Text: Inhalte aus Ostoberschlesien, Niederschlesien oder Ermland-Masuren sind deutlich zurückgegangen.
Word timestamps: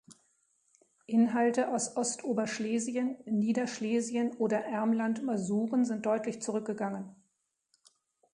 Inhalte 1.05 1.67
aus 1.71 1.95
Ostoberschlesien, 1.95 3.17
Niederschlesien 3.25 4.31
oder 4.31 4.57
Ermland-Masuren 4.65 5.85
sind 5.85 6.07
deutlich 6.07 6.41
zurückgegangen. 6.41 7.15